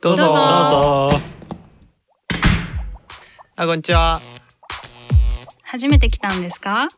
[0.00, 0.24] どうぞ。
[0.24, 0.34] どうぞ。
[0.34, 1.18] どうぞ
[3.54, 4.20] あこんにちは。
[5.62, 6.88] 初めて来たんですか？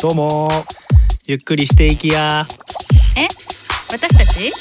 [0.00, 0.48] どうも。
[1.26, 2.46] ゆっくりしていきや。
[3.16, 3.26] え？
[3.90, 4.52] 私たち？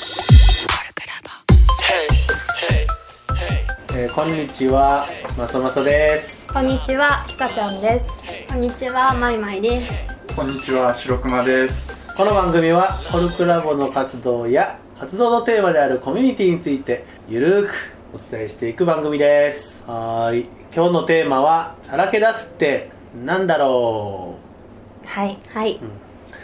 [3.95, 5.07] えーこんにちは、
[5.37, 6.51] まさまさです。
[6.51, 8.07] こんにちは、ひかちゃんです。
[8.47, 9.93] こんにちは、まいまいです。
[10.35, 12.15] こんにちは、白熊です。
[12.15, 17.73] この番組はコルクラボの活動や活動のテーマであるコミュニティについてゆるーく
[18.15, 19.83] お伝えしていく番組です。
[19.85, 22.89] はーい、今日のテーマはさらけ出すって
[23.23, 24.39] なんだろ
[25.05, 25.37] はい。
[25.49, 25.79] はい。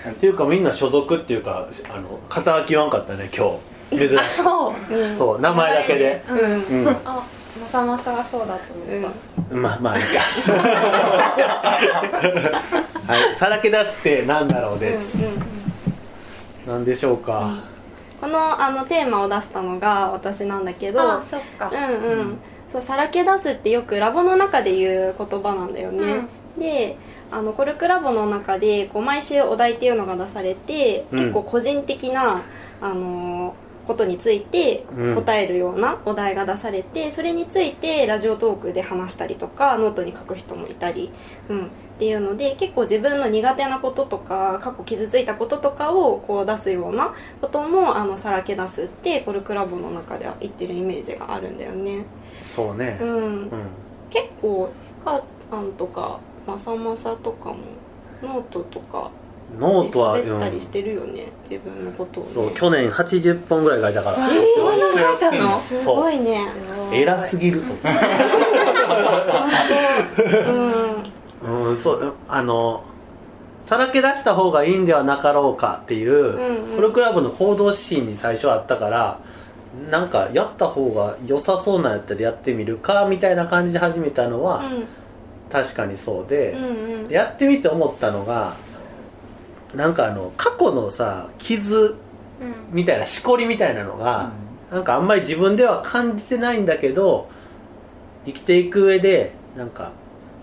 [0.05, 0.07] う。
[0.07, 3.57] っていうかみんな所属っていうかあの肩書きわんかったね今
[3.89, 3.97] 日。
[3.97, 4.17] 珍しい。
[4.29, 4.93] そう。
[4.93, 5.15] うん。
[5.15, 6.23] そう名前だけで。
[6.29, 6.85] うん。
[6.85, 6.89] うん。
[7.05, 7.25] あ、
[7.59, 9.11] まさまさがそうだと思っ
[9.49, 9.55] た。
[9.55, 10.09] まあまあいいか。
[13.07, 15.27] はい、さらけ出すってなんだろうです。
[16.67, 17.72] なんでしょうか。
[18.23, 21.69] このあのテーマを出したのが私なんだけどあ、そっか。
[21.69, 22.37] うんうん、
[22.71, 25.73] そうさらけ出すってよくラボの中で言う言葉なん。
[25.73, 26.21] だよね、
[26.57, 26.95] で
[27.31, 31.19] あのコルクラボの中でこう毎週お題っていうのが出されて、うん。
[31.19, 32.43] 結構個人的な
[32.79, 33.55] あの
[33.87, 41.11] ことについてうん答えるようなお題が出されて、それについてラジオトークで話したりとかノートに書く人もいたり、
[41.49, 52.05] うん、っていうので結構自分の苦手なこととか過去傷ついたこととかをこう出すようなこともあのさらけ出すってコルクラボの中では言ってるイメージがあるんだよね。
[52.41, 53.05] そうねう。
[53.05, 53.49] んうん。
[54.09, 57.57] 結構ひかたんとかまさまさとかも
[58.21, 59.22] ノートとかで
[59.59, 60.71] ノートは、喋ったりしうん。
[60.71, 64.17] てるよね、自分のことをねそう去年80本ぐらい書いたから。
[64.17, 66.45] そんな書いたのすごいね。
[66.91, 67.73] 偉すぎると。
[71.43, 71.67] うん。
[71.67, 72.83] うんそうあの
[73.65, 76.75] さらけ出した方がいいんではなかろうかっていう、んうん。
[76.75, 79.19] プロクラブの行動指針に最初あったから
[79.89, 84.63] なんかやった方が良さそうなやったらやってみるかみたいな感じで始めたのは、
[85.51, 87.09] 確かにそうで、うんうん。
[87.09, 88.55] やってみて思ったのが
[89.75, 91.95] なんかあの過去のさ傷
[92.71, 94.31] みたいなしこりみたいなのが、
[94.71, 97.29] なんかあんまり自分では感じてないんだけど
[98.25, 99.91] 生きていく上でなんか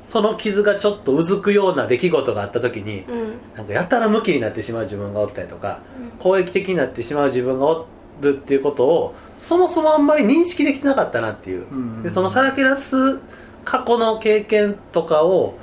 [0.09, 3.35] その傷がちょっとうずくような出来事があった時にうん。
[3.57, 5.81] なんかやたらムキになってしまう自分がおったりとか、
[6.19, 7.87] 攻撃的になってしまう自分がお
[8.21, 12.03] るっていうことをそもそもあんまり認識できてなかったなっていう、うん。
[12.03, 13.21] でそのさらけ出す
[13.65, 15.55] 過去の経験とかを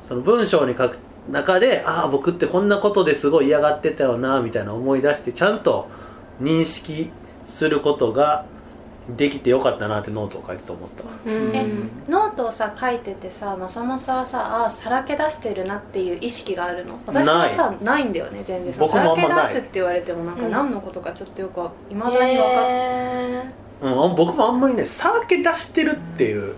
[0.00, 0.98] その文章に書く
[1.30, 5.88] 中でああ僕ってこんなことですごい嫌がってたよなみたいな思い出してちゃんと
[6.40, 7.10] 認識
[7.46, 8.44] することが
[9.16, 11.56] できてよかったなってノートを書いてと思ったうん。
[11.56, 11.66] え
[12.08, 16.98] ノートをさ書いててさまさまさはさあーさらけ出してるなっていう意識があるの？
[17.06, 18.04] 私はさない。
[18.04, 18.72] んだよね全然。
[18.72, 19.28] その僕もあんまない。
[19.28, 23.42] さらけ出すって言われてもなんかうん何のことかちょっとよくいまだに分かっへ
[23.82, 26.54] うん、僕もあんまりねさらけ出してるっていう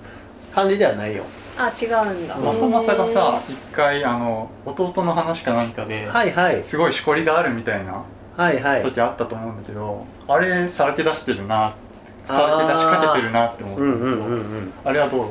[0.52, 1.22] 感じではないよ
[1.58, 2.36] あ違うんだ。
[2.36, 6.64] まさまさがさ、一回あの弟の話か何かで、はいはい。
[6.64, 8.04] すごいしこりがあるみたいな
[8.36, 8.82] はいはい。
[8.82, 11.74] 時あったと思うんだけど、あれさらけ出してるな、
[12.28, 15.26] さらけ出しかけてるなって思ったうんんだけど、うんうんうんあれはどう？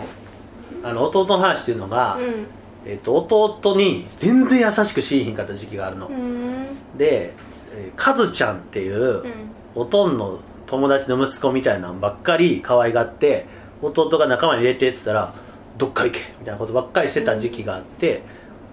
[0.84, 2.48] あの弟の話っていうのが、うん。
[2.86, 6.98] えっと弟に全然優しくしいひんかった時期があるの、うん。
[6.98, 7.34] で、
[7.76, 9.31] えーカズちゃんっていう、うん。
[9.76, 13.46] おとんの友達の息子みたいなのばっかり可愛がって
[13.81, 15.34] 弟が仲間に入れてって言ったら
[15.81, 18.22] どっか行けみたいなことばっかりしてた時期があって、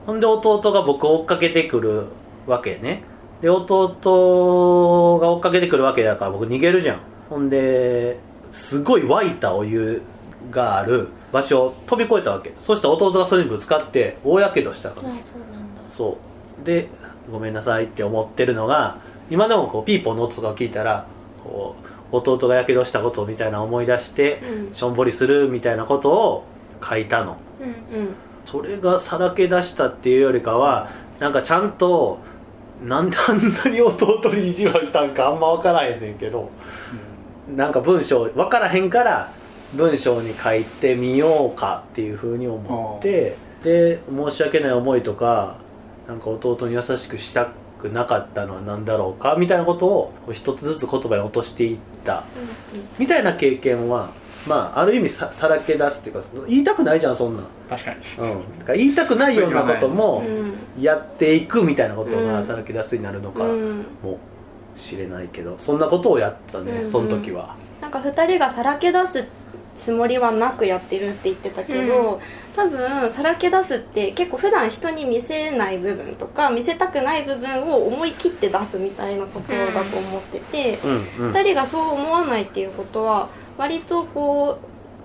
[0.05, 2.05] ほんで弟が僕を追っかけてくる
[2.47, 3.03] わけね。
[3.41, 7.01] で弟が追っかけてくるわけだから僕逃げるじゃん。
[7.31, 8.19] ほんで
[8.53, 10.03] すごい沸いたお湯
[10.51, 12.53] がある場所を飛び越えたわけ。
[12.61, 15.09] そしたら弟がそれにぶつかって大やけどしたから。
[15.09, 15.81] あそうなんだ。
[15.89, 16.19] そ
[16.63, 16.67] う。
[16.67, 16.89] で
[17.33, 18.99] ごめんなさいって思ってるのが
[19.31, 21.07] 今でもこうピーポーの音とかを聞いたら
[21.43, 21.75] こ
[22.13, 24.75] う弟がやけどしたことみたいな思い出してうん。
[24.75, 26.45] しょんぼりするみたいなことを
[26.83, 27.37] 書いたの。
[27.61, 28.15] うん。
[28.45, 32.19] それがさらけ出したっていうよりかはなんかちゃんと
[32.83, 36.51] なんで あんなに弟に意地悪したんかあんま分からへんねんけど
[37.55, 39.31] なんか文章分からへんから
[39.75, 45.57] 文章に書いてみようかっていうふうに思ってで申し訳ない思いとか
[46.07, 47.49] なんか弟に優しくした
[47.79, 52.25] くなかったのは何だろうかみたいなことをこう一つずつ言葉に落としていった。
[52.99, 54.09] みたいな経験は
[54.47, 57.43] まあある意味ささらけ出すっていうか言いたくないじゃんそんな。
[57.43, 57.97] ん、確かに。
[58.19, 60.83] うん、だから言いたくないようなこともうん。
[60.83, 62.27] やっていくみたいなことうん。
[62.27, 63.87] がさらけ出すになるのかうん。
[64.03, 64.19] も
[64.77, 67.57] しれないけどそんなことをやったね、うんその時は。
[67.81, 69.27] なんか2人がさらけ出す
[69.79, 72.21] つもりはなくやってるって言ってたけど、
[72.57, 80.91] 多分さらけ出すって結構普段人に見せない部分とか見せたくない部分を思い切って出すみたいなことだと思ってて、うん
[81.27, 84.59] うん2人がそう思わないっていうことは割とこ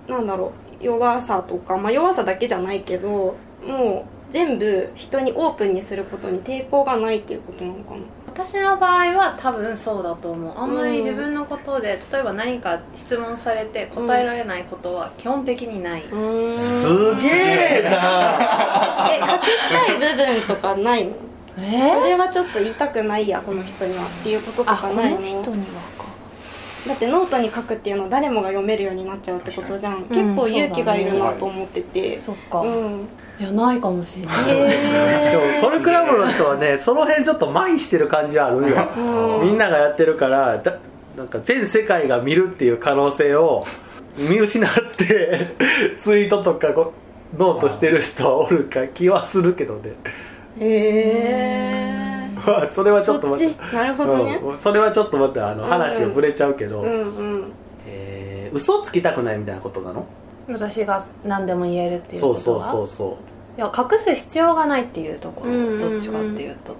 [0.08, 3.36] うなんだろう弱さとか、まあ、弱さだけじゃないけど
[3.66, 7.98] もう全部人にオープンにすることに抵抗がないっていうことなのかな。
[8.26, 10.52] 私の場合は多分そうだと思う。
[10.58, 19.08] あんまり自分のことで例えば何か質問されて答えられないことは基本的にない、すげえな。
[19.14, 19.24] え隠
[19.56, 21.12] したい部分とかないの？
[21.58, 21.92] え？
[21.94, 24.02] それはちょっと言いたくないやこの人には。
[24.04, 25.20] っていうこととかないの？
[25.20, 25.80] の人には。
[25.93, 25.93] か
[26.86, 32.20] だってノートに書くっていうのは誰もが読めるようになっちゃうってことじゃん、結構勇気がいるなと思ってて。
[32.20, 33.08] そっか、うん。
[33.38, 34.44] いやないかもしれない。
[34.44, 38.88] でもコルクラブの人はねその辺ちょっと麻痺してる感じはあるよ。
[39.40, 39.46] うん。
[39.48, 40.78] みんながやってるからだ
[41.16, 43.64] なんか全世界が見るっていう可能性を
[44.16, 45.56] 見失って
[45.98, 46.92] ツイートとかこ
[47.36, 49.94] うノートしてる人はおるか気はするけどね。
[50.60, 51.83] へえ
[52.70, 53.76] それはちょそっと待って。
[53.76, 54.40] なるほどね。
[54.42, 55.40] うん、それはちょっと待って。
[55.40, 56.92] あのうん話がぶれちゃうけど、うんう
[57.22, 57.52] ん。
[57.86, 60.04] えー嘘つきたくないみたいなことなの？
[60.48, 62.34] 私が何でも言えるっていうことは？
[62.38, 63.16] そうそうそうそ
[63.56, 65.90] いや隠す必要がないっていうところ、うんうんうん。
[65.92, 66.72] どっちかっていうと。
[66.72, 66.76] う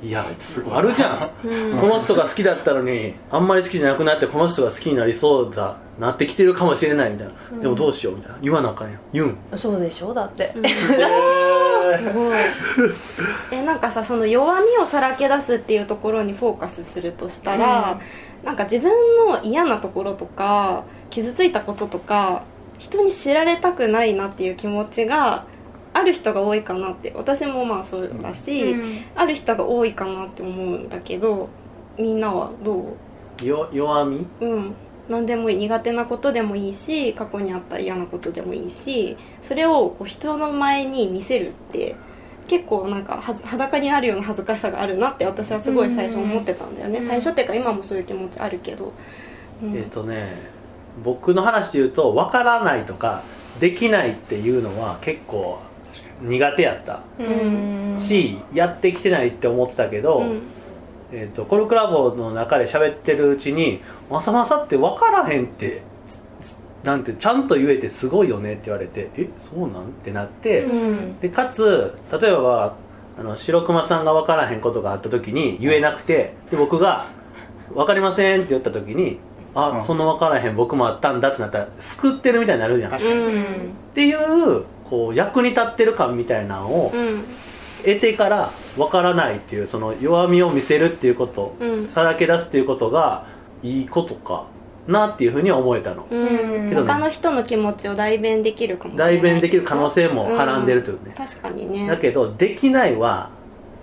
[0.00, 1.46] いやすごいあるじゃん。
[1.46, 1.78] うん。
[1.78, 8.38] この人が好きだったのにあんまり好きじゃなくなってこの人が好きになりそうだなってきてるかもしれないみたいな、でもどうしようみたいな。
[8.40, 9.00] 言わなあかんやん。
[9.12, 9.58] 言うん。
[9.58, 10.14] そうでしょ？
[10.14, 10.54] だって、
[11.96, 12.36] すごい。
[13.52, 18.00] えなんかさその弱みをさらけ出すっていうところにフォーカスするとしたら、
[18.44, 18.90] なんか自分
[19.26, 22.44] の嫌なところとか傷ついたこととか
[22.78, 25.46] 人に知られたくないなっていう気持ちが
[25.92, 28.76] ある人が多いかなって私もまあそうだし、
[29.14, 31.48] ある人が多いかなって思うんだけど
[31.98, 32.96] みんなはど
[33.42, 34.26] よ弱み？
[34.40, 34.74] ううん
[35.08, 41.96] 何でもいい苦手なことでもいいし過去にあった嫌なことでもいいしそれをこう人の前に見せるって
[42.46, 47.06] 結構なんかは裸になるような恥ずかしさがあるなって私はすごい最初思ってたんだよね、うん。
[47.06, 48.92] 最初っていうか今もそういう気持ちあるけど、
[49.62, 49.76] うん。
[49.76, 50.28] えっ、とね
[51.04, 53.22] 僕の話で言うと分からないとか
[53.60, 55.60] できないっていうのは結構
[56.22, 57.02] 苦手やった。
[57.18, 57.96] うん。
[57.98, 60.42] しやってきてないって思ってたけど、うん
[61.12, 65.82] えー、とコルクラボの中で喋ってるうちに「まさまさって分からへんって
[66.84, 69.72] なんてちゃんと言えてすごいよね」って言われて「えそうなん?」っ
[70.04, 71.18] てなって、うん。
[71.20, 72.74] でかつ例えば
[73.18, 77.06] あの白熊さんが分からへんことがあった時に言えなくてで僕が
[77.74, 79.18] 「分かりません」って言った時に
[79.54, 79.80] 「あ、うん。
[79.82, 83.44] その分からへん僕もあったんだ」ってなったら救ってるみたいになるじゃん、っうん。
[83.94, 87.24] ていうこう役に立ってる感みたいなのをうん
[87.84, 91.86] 得てから分からないっていうその弱みを見せるっていうこと、うん。
[91.86, 93.26] さらけ出すっていうことが
[93.62, 94.46] いいことか
[94.86, 96.06] なっていうふうには思えたの。
[96.10, 96.68] うん。
[96.68, 96.86] けどね。
[96.86, 99.14] 他の人の気持ちを代弁できるかもしれない。
[99.14, 101.86] 代弁できる可能性もはらんでるというね、確かにね。
[101.86, 103.30] だけどできないは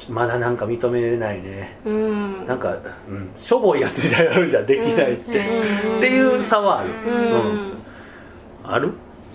[0.10, 1.78] まだなんか認めれないね。
[1.86, 2.46] うん。
[2.48, 2.78] なんか、
[3.10, 5.98] うん、しょぼいやつみたいになるじゃんできないって、うん。
[6.00, 7.74] っていう差はある、うん。
[8.64, 8.88] ある？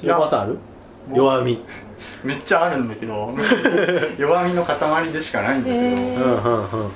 [0.03, 0.15] いや。
[0.15, 0.59] 横川さんある？
[1.15, 1.59] 弱み
[2.25, 3.35] めっちゃあるんだけど
[4.19, 6.91] 弱みの塊でしかないんだけど、うんうんうん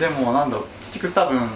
[0.00, 1.48] でもなんだろう結局多分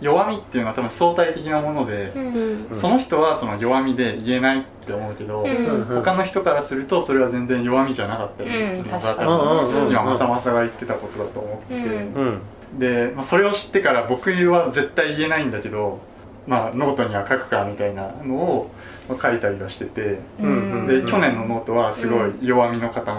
[0.00, 2.68] 弱みっていうのは多分相対的なもので、うん。
[2.70, 5.84] その人はその弱みで言えないって思うけど、うん。
[5.86, 9.28] 他の人からするとそれは全然弱みじゃなかったりするのが、うん確かに。
[9.28, 12.40] 多分うんうんうん今まさまさが言ってたことだと思ってて、うんうん
[12.78, 16.00] で、まあ、それを知ってから僕は絶対言えないんだけど、
[16.46, 18.70] まあ、ノートには書くかみたいなのを
[19.08, 23.12] まあ書いたりはしてて、うんうんで去年のノートはすごい弱みの塊だっ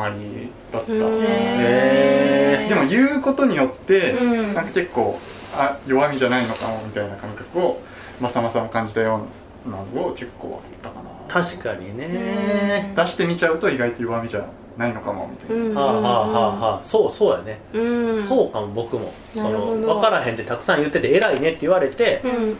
[0.71, 1.23] た、うん。
[1.25, 4.53] へでも言うことによって、うん。
[4.53, 5.19] なんか結構
[5.53, 7.81] あ弱みじゃないのかもみたいな感覚を
[8.21, 9.27] まさまさも感じたよ
[9.65, 11.09] うなのを結構あったかな。
[11.27, 12.93] 確かにね。
[12.95, 15.75] 出してみちゃうと意外と弱みじゃないのかもみたいな、うん。
[15.75, 16.83] はあはあはあはあ。
[16.83, 18.23] そうそうやね、うん。
[18.23, 19.11] そうかも僕も。
[19.33, 22.57] その分からへんってたくさん言ってて偉いねって言われて、うん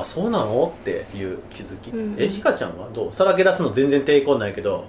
[0.00, 0.72] あそうなの？
[0.80, 2.88] っていう気づき、うんえひかちゃんは？
[2.90, 3.12] どう？
[3.12, 4.84] さらけ出すの全然抵抗ないけど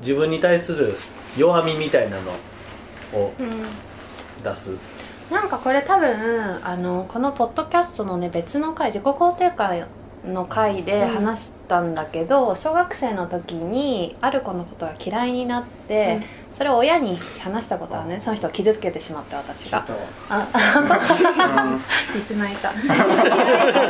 [0.00, 0.94] 自分に対する
[1.36, 2.30] 弱みみたいなの
[3.20, 3.32] を
[4.44, 4.72] 出す。
[5.30, 9.86] なんかこれ多分あのこのポッドキャストのね別の回自己肯定感
[10.26, 18.20] の回で話したんだけど、小学生の時にある子のことが嫌いになって、それを親に話したことはね。
[18.20, 19.86] その人を傷つけてしまって私が。
[20.28, 20.46] あ
[22.12, 22.70] リスナーいた。
[22.72, 22.76] で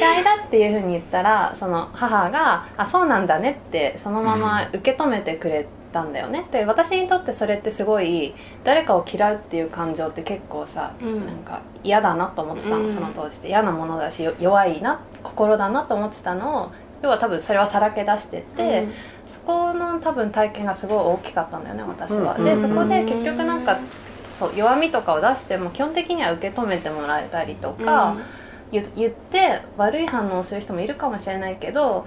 [0.00, 6.46] 嫌いだっていうふうに言ったらその母が「あそうなんだね」ってそのまま受け止めてくれたんだよね。
[6.50, 11.26] で私にとってそれってすごい誰かを嫌うっていう感情って結構さ、うん。
[11.26, 12.90] なんか嫌だなと思ってたの、うん。
[12.90, 13.48] その当時って。
[13.48, 18.86] 嫌なものだしよ弱いな心だなと思ってたのを要は多分それはさらけ出してて、
[19.28, 23.78] そこの多分体験がすごい大きかったんだよね私は、うんでそこで結局なんか
[24.32, 28.16] そう弱みとかを出しても基本的には受け止めてもらえたりとか、
[28.72, 32.06] 言言って悪い反応をする人もいるかもしれないけど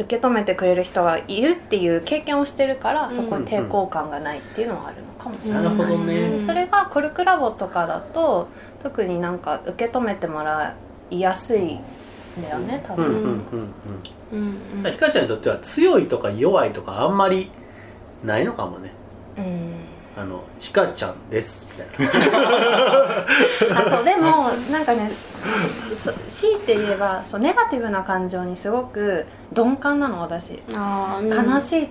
[0.00, 3.14] 受け止めてくれる人がいるっていう経験をしてるから、うん。
[3.14, 6.20] そこに抵抗感がないっていうのはあるのかもしれない、なるほどね。
[6.20, 6.40] うん。
[6.40, 8.48] それがコルクラボとかだと
[8.82, 10.74] 特になんか受け止めてもら
[11.10, 11.82] いやすいん
[12.42, 13.74] だよね多分、うんうんうん
[14.32, 14.60] うん。
[14.84, 17.50] うんひかちゃんにとっては強いとか弱いとかあんまり
[18.24, 18.92] ないのかもね。
[19.36, 19.89] うん
[20.20, 23.86] あのひかちゃんですみたいな。
[23.86, 25.10] あそうでもなんかね
[25.98, 30.62] そ強いて言えばそうネガティブな感情にすごく鈍感なの私。
[30.74, 31.88] あー悲しい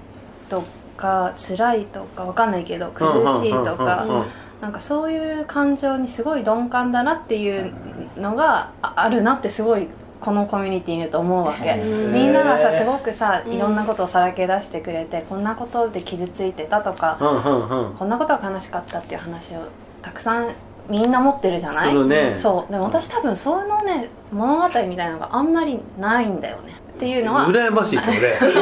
[0.48, 0.64] と
[0.96, 3.06] か辛いとかわかんないけど苦
[3.42, 4.04] しいとか。
[4.04, 4.26] うんうんうんうん。
[4.62, 7.74] なんかそういう感情にすごい鈍感だなっていう
[8.18, 9.88] のがああるなってすごい
[10.20, 11.74] このコミュニティにいると思うわけ。
[11.76, 13.54] うんみんながさすごくさうん。
[13.54, 17.96] いろんなことをさらけ出してくれてこんなことで傷ついてたとかうんうんうん。
[17.96, 19.60] こんなことが悲しかったっていう話を
[20.02, 20.50] たくさん
[20.90, 21.96] みんな持ってるじゃない？
[22.08, 22.34] ね。
[22.36, 22.72] そう。
[22.72, 26.74] でも私多分そのね物語みたいなのがあんまりないんだよね。
[26.74, 28.10] っていうのは羨ましいって
[28.42, 28.54] 俺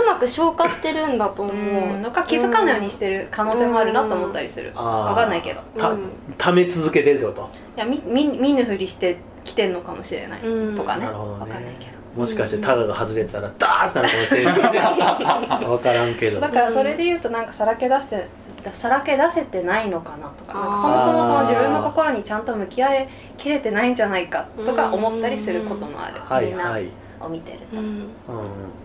[0.00, 2.02] うまく消化してるんだと思う、うん。
[2.02, 4.72] のか気づかないようにしてる可能性もあるなと思ったりする。
[4.74, 5.08] あー。
[5.10, 5.60] わかんないけど。
[5.78, 5.98] たうん
[6.36, 7.50] ため続けてるってこと？
[7.76, 10.76] いやみ見見ぬふりしてきてんのかもしれない、うん。
[10.76, 11.04] とかね。
[11.06, 11.40] なるほどね。
[11.40, 11.92] わかんないけど。
[12.16, 15.64] もしかしてタガが外れたらダーッてなるかもしれない。
[15.64, 16.40] 分からんけど。
[16.40, 18.26] だからそれで言うとなんかさらけ出して
[18.72, 20.58] さらけ出せてないのかなとか。
[20.58, 23.08] なんかそもそもその自分の心にちゃんと向き合い
[23.38, 26.88] きれてないんじゃないかとか思ったりすることもある、はいみんなはい、
[27.20, 27.86] を見てると、うん。
[27.86, 28.06] うん、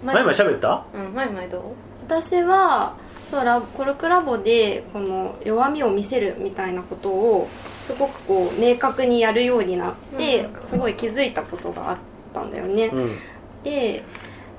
[0.06, 0.84] 前前々喋った？
[0.94, 1.62] うん、前々どう？
[2.08, 2.94] 私は
[3.30, 7.50] そうラコルクラボでこの弱みを見せるみたいなことを
[7.88, 10.68] すごくこう明確にやるようになって、うん。
[10.68, 11.98] すごい気づいたことがあっ
[12.34, 13.18] たんだよね、うん。
[13.64, 14.04] で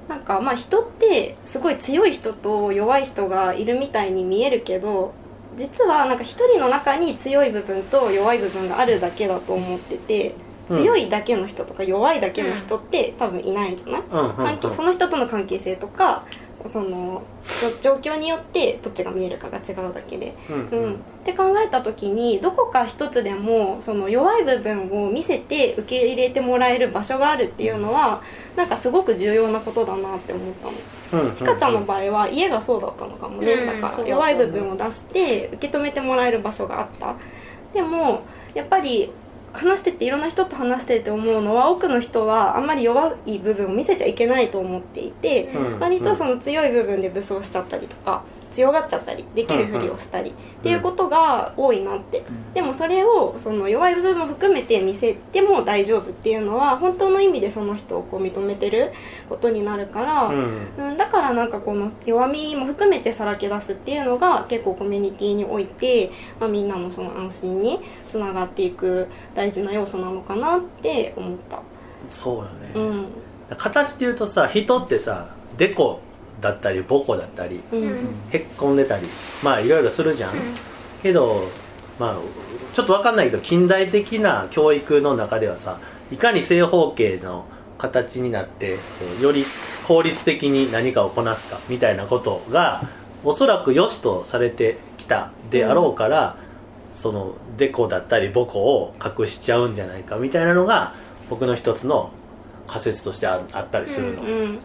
[0.08, 5.12] なんかまあ人ってすごい強い人と弱い人がいるみたいに見えるけど
[5.58, 10.34] 実はなんか一人の中に強い部分と弱い部分があるだけだと思ってて
[10.70, 10.82] うん。
[10.82, 16.24] 強いだけの人とか弱いだけの人って多分いないんじゃない、関係その人との関係性とか
[16.70, 17.22] その
[17.80, 20.78] 状状況によってどっちが見えるかが違うだけで、うん。
[20.78, 20.94] うん。
[20.94, 28.22] って考えた時にどこか一つでもその弱い部分を見せて受け入れてもらえる場所があるっていうのは
[28.56, 30.54] なんかすごく重要なことだなって思っ
[31.10, 31.22] たの。
[31.22, 31.30] うん。
[31.30, 31.36] うん。
[31.36, 33.80] ひかちゃんの場合は家がそうだったのかもね、うん。
[33.80, 37.14] だから弱い部分を出して受け止めてもらえる場所があった。
[37.72, 38.22] でも
[38.54, 39.12] やっぱり
[39.52, 45.78] 話してていろんな人と話してて思うのは多くの人はあんまり弱い部分を見せちゃいけないと思っていて、うん。
[45.78, 52.24] 割とその強い部分で武装しちゃったりとか強がっちゃったりできるふりをしたりっていうことが多いなって、
[52.54, 58.92] でもそれをその弱い部分も含めて見せても大丈夫っていうのは本当の意味でその人をこう認めてる
[59.28, 60.68] ことになるから、うん。
[60.78, 71.60] うん、だからなんかこの弱みも含めてさらけ出すっていうのが結構コミュニティにおいて、まあ、みんなのその安心につながっていく大事な要素なのかなって思った。
[72.08, 73.06] そうよね、うん。
[73.56, 76.00] 形で言うとさ人ってさデコ
[76.40, 78.14] だったりボコだったりうん。
[78.30, 79.06] へっこんでたり
[79.42, 80.32] まあいろいろするじゃん、
[81.02, 81.48] けど
[81.98, 82.16] まあ
[82.72, 85.78] ちょっと分かんないけど近代的な教育の中ではさ
[86.12, 87.44] いかに正方形の
[87.78, 88.78] 形になって
[89.20, 89.44] より
[89.86, 92.82] 効率的に何かをこなすかみたいなことが
[93.24, 96.36] おそらく良しとされてきたであろうから、
[96.94, 100.94] そのデコだったりボコを隠しちゃうんじゃないかみたいなのが
[101.30, 102.12] 僕の一つの
[102.66, 104.54] 仮説としてああったりするの、うん。
[104.56, 104.60] だ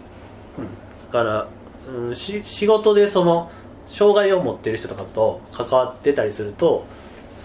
[1.11, 1.47] から、
[1.87, 3.51] うん、し仕事でその
[3.87, 6.85] 障害を持ってる人とかと関わってたりすると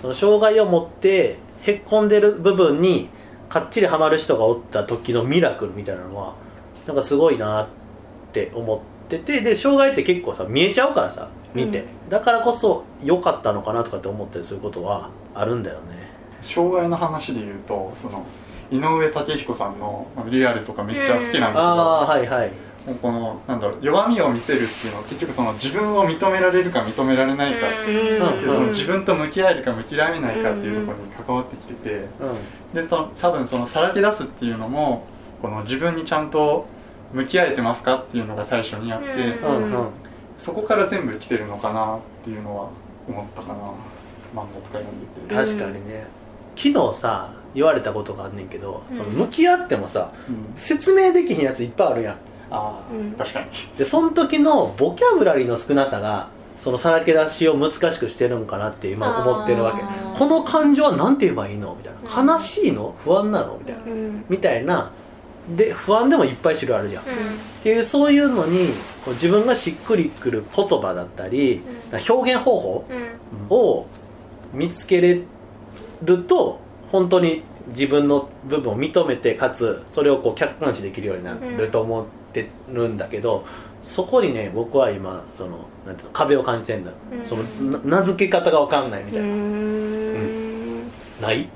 [0.01, 3.09] その障害を持ってへっこんでる部分に
[3.49, 6.35] かっちりはまる人がおった時のミラクルみたいなのは
[6.87, 7.69] なんかすごいなっ
[8.33, 16.11] て思っててで障害って結構さ見えちゃうからさ見て、だからこそ良かったのかなとかって思ったりすることはあるんだよね。
[16.43, 18.27] 障害の話で言うとその
[18.71, 22.53] 井上武彦さんのまあリアルとかめっちゃ好きなんだけど、ああはいはい
[22.95, 28.43] このなんだろう弱みを見せるっていうのは結局その自分を認められるか認められないかっていううん。
[28.43, 32.03] でその自分と向き合えるか向き合えないかっていうところに関わってきててう
[32.73, 32.75] ん。
[32.75, 35.07] でその多分そのさらけ出すっていうのも
[35.41, 36.67] この自分にちゃんと
[37.13, 39.73] 向き合えてますかっていうのが最初にあって、うん。
[39.73, 39.89] うん。
[40.37, 42.69] そこから全部来てるのかなっていうのは
[43.09, 43.55] 思ったかな。
[44.35, 46.07] 漫画とか読んでて、確かにね。
[46.55, 48.97] 昨日さ言われたことがあんねんけど、うん。
[48.97, 50.55] その向き合ってもさうん。
[50.55, 52.17] 説明できひんやついっぱいあるやん
[52.51, 53.13] ああ、うん。
[53.13, 53.47] 確かに。
[53.77, 56.29] でその時のボキャブラリーの少なさが
[56.61, 59.83] そのさらけ出しを難しくしてるんかなって今思ってるわけ。
[60.19, 62.29] この感情は何て言えばいいのみたいな、うん。
[62.29, 64.25] 悲しいの不安なのみたいな、うん。
[64.29, 64.91] みたいな。
[65.57, 67.07] で不安でもいっぱい種類あるじゃん、っ
[67.63, 68.69] ていうそういうのに
[69.03, 71.63] こう自分がしっくりくる言葉だったり、
[72.07, 72.85] 表現方法
[73.49, 73.87] を
[74.53, 75.23] 見つけれ
[76.03, 76.61] ると
[76.93, 82.07] 本当に自分の部分を認めてかつそれをこう客観視できるようになると思
[82.43, 83.45] ってるんだけど、
[83.83, 86.93] そこにね僕は今そのなんていうの壁を感じてんだ、
[87.27, 90.83] そのな名付け方が分かんないみたいな、ん。
[91.21, 91.49] ない？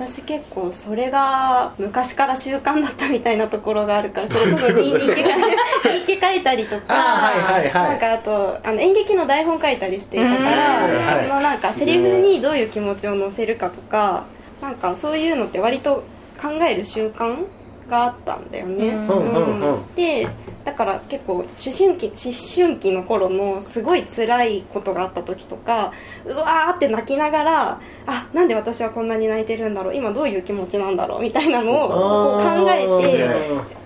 [0.00, 7.32] 私結構それが昔から習慣だったみたいなところがあるから それこそ日記書いたりとか
[7.74, 10.88] なんかあとあの演劇の台本書いたりしていたから
[11.24, 14.24] そのなんかセリフにどういう気持ちを乗せるかとか
[14.62, 16.04] なんかそういうのって割と
[16.40, 17.44] 考える習慣
[17.90, 19.08] があったんだよね、うん。
[19.08, 20.26] うんうんで
[20.64, 25.92] だから結構思春期思春期の頃のすごい辛いことがあった時とか
[26.26, 31.94] うわーって泣きながらあなんで私はこんなに泣いてるんだろう今どういう気持ちなんだろうみたいなのをこ
[32.38, 33.26] う考えて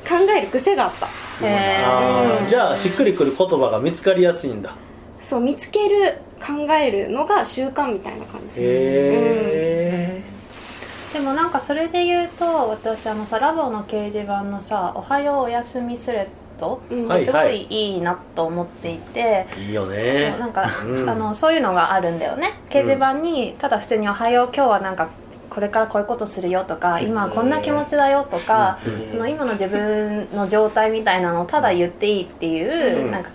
[0.06, 1.08] 考える癖があった。
[2.46, 4.74] じゃあしっくりくる言葉が見つかりやすいんだ。
[5.20, 8.60] そう見つける考えるのが習慣みたいな感じ。
[8.62, 10.22] へ
[11.14, 16.26] でもなんかそれで言うと私あのさラボの掲示板のさ「おはようおやすみスレッ
[16.60, 17.06] ド」うん。
[17.06, 20.30] はいすごいいいなと思っていて、えいいよね。
[20.32, 21.08] そうなんか、うん。
[21.08, 22.54] あのそういうのがあるんだよね。
[22.68, 25.08] 掲示板にただ普通に「おはよう今日はなんか
[25.50, 29.10] これからこういうことするよ」とか「今こんな気持ちだよ」とか、うん。
[29.12, 33.12] その今の自分の状態みたいなのをただ言っていいっていう、うん。
[33.12, 33.30] なんか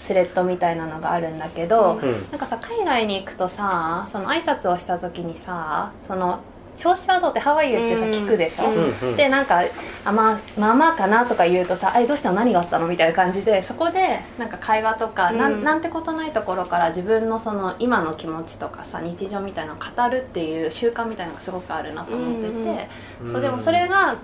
[0.00, 2.26] スレッドみたいなのがあるんだけど、うん。
[2.32, 6.40] なんかさ海外に行くとさその挨拶をした時にさその
[6.76, 8.10] 調子はどうってハワイってさうん。
[8.12, 9.16] 聞くでしょ、うんうん。
[9.16, 9.62] でなんか
[10.04, 12.36] あ、まあ、まあまあかなとか言うとさ「えどうしたの？
[12.36, 15.60] 何があったの?」みたいな感じでそこでなんか会話とか、なうん。
[15.60, 22.88] ん、なんてことないところから自分のその今の気持ちとかさ日常みたいなのを語るっていう習慣みたいなのがすごくあるなと思ってて、
[23.20, 23.32] うん。
[23.32, 24.16] そうでもそれが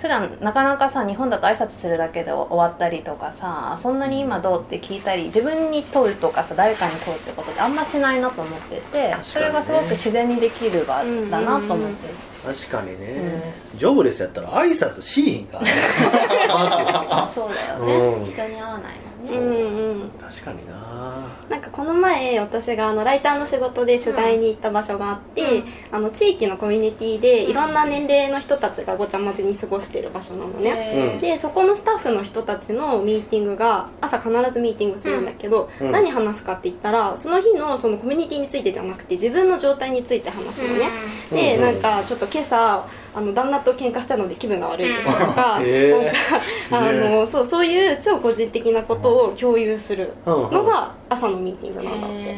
[0.00, 12.14] 普段なかなかさ日本だと挨拶するだけで終わったりとかさそんなに今どうって聞いたり自分に問うとかさ誰かに問うってことってあんましないなと思ってて、それがすごく自然にできる場だなと思ってる。
[12.44, 15.60] 確かにね、ジョブレスやったら挨拶しひんか
[17.28, 18.24] そうだよね、うん。
[18.24, 18.92] 人に会わないもんね。
[19.20, 19.58] そううんうん。
[19.87, 21.26] ず確かにな。
[21.48, 31.20] なんかこの前私があのライターの仕事で取材に行った場所があって、あの地域のコミュニティでいろんな年齢の人たちがごちゃ混ぜに過ごしてる場所なのね、うん。
[31.20, 35.90] でそこのスタッフの人たちのミーティングが朝必ずミーティングするんだけど、うん。
[35.90, 40.88] 何話すかって言ったらその日のそのコミュニティについてじゃなくて自分の状態について話すのね、
[41.30, 41.62] でうん。
[41.62, 46.72] なんかちょっと今朝あの旦那と喧嘩したので気分が悪いですとか,、へー。
[46.72, 52.36] なんかあのそうそういう超個人的なことを共有するのが朝のミーティングなんだって、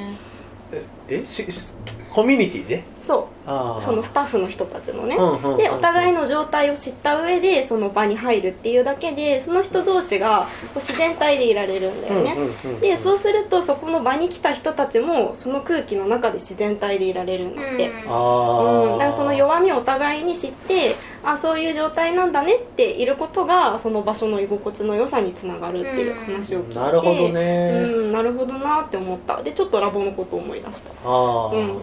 [1.09, 1.75] えしし
[2.11, 2.83] コミュニティで？
[3.01, 3.51] そう。
[3.81, 12.81] そのスタッフの人たちのね、うんうんうんでお互いの状態を知った上でその場に入るっていうだけでその人同士がこう自然体でいられるんだよね、うんうんうんうん。
[12.81, 29.43] でそうするとそこの場に来た人たちもその空気の中で自然体でいられるんだって、うん、だからその弱みをお互いに知ってあそういう状態なんだねっていることがその場所の居心地の良さにつながるっていう話を聞いて、なるほどね、うん、なるほどなって思った。
[29.43, 30.91] でちょっとラボのことを思い出した。
[30.91, 31.79] ああ、うん。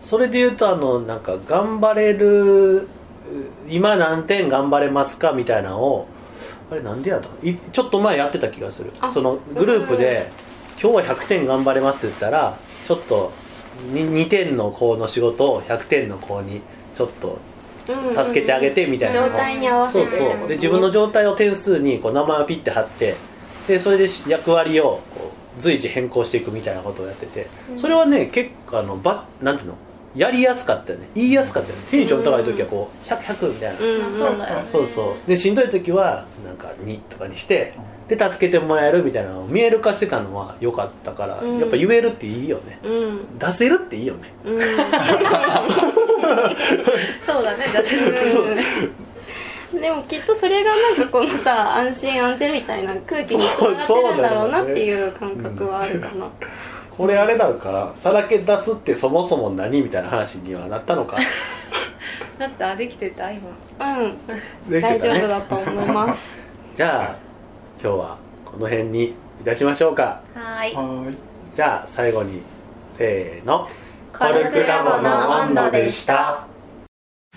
[0.00, 2.88] それで言うとあのなんか頑張れる
[3.68, 6.06] 今何点頑張れますかみたいなのを
[6.70, 7.28] あれなんでやった
[7.72, 8.92] ちょっと前やってた気がする。
[9.00, 10.30] あそのグループで
[10.82, 13.32] 「今日は100点頑張れます」って言ったらちょっと
[13.92, 16.60] 2, 点の子の仕事を100点の子に
[16.94, 17.51] ちょっとうん
[17.86, 19.28] 助けてあげてみたいな。
[19.28, 20.48] 状態に合わせそうそう。
[20.48, 23.16] で自分の状態を点数にこう名前をピッて貼って
[23.66, 27.46] でそれで役割をこう随時変更していくみたいなことをやってて。
[27.76, 29.74] それはね結構あのばなんていうの？
[30.14, 31.08] やりやすかったよね。
[31.14, 31.82] 言いやすかったよね。
[31.90, 34.66] テンション高い時はこう100100みたいな、うんまあそうだよね。
[34.68, 35.28] そうそう。
[35.28, 37.72] でしんどい時はなんか2とかにして
[38.08, 41.58] で助けてもらえるみたいなのを見える化してたのは良かったから、うん。
[41.58, 42.78] やっぱ言えるっていいよね。
[42.84, 43.38] うん。
[43.38, 44.34] 出せるっていいよね。
[44.44, 44.60] うん
[47.26, 47.96] そうだねだって
[49.80, 56.30] でもきっとそれがなんかこのさ安心安全みたいな空気につながってるんだろうなっていう感覚はあるかな。
[56.96, 61.18] これあれなのかなさらけ出すってそもそも何みたいな話にはなったのか。
[62.38, 63.48] だったできてた今。
[63.80, 64.70] うん。
[64.70, 66.38] できて大丈夫だと思います。
[66.76, 67.16] じゃあ
[67.82, 70.20] 今日はこの辺にいたしましょうか。
[70.34, 70.74] はい。
[70.74, 71.16] はーい。
[71.54, 72.42] じゃあ最後に
[72.88, 73.68] せーの
[74.16, 76.46] コルクラボの温度でした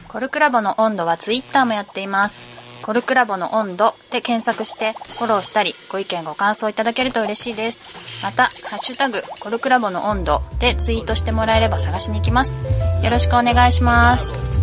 [0.09, 2.65] コルクラボの温度はツイッターもやっています。
[2.83, 8.23] コルクラボの温度で検索してフォローしたりご意見ご感想いただけると嬉しいです。
[8.23, 12.55] また、ハッシュタグコルクラボの温度でツイートしてもらえれば探しに行きます。
[13.03, 14.54] よろしくお願いします。